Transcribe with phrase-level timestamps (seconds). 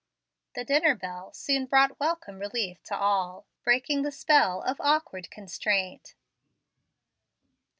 [0.55, 6.15] The dinner bell soon brought welcome relief to all, breaking the spell of awkward constraint.